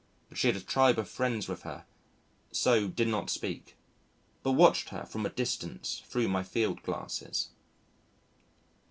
But 0.29 0.39
she 0.39 0.47
had 0.47 0.55
a 0.55 0.61
tribe 0.61 0.97
of 0.97 1.07
friends 1.07 1.47
with 1.47 1.61
her, 1.61 1.85
so 2.51 2.87
did 2.87 3.07
not 3.07 3.29
speak, 3.29 3.75
but 4.41 4.53
watched 4.53 4.89
her 4.89 5.05
from 5.05 5.27
a 5.27 5.29
distance 5.29 6.01
through 6.07 6.27
my 6.27 6.41
field 6.41 6.81
glasses. 6.81 7.49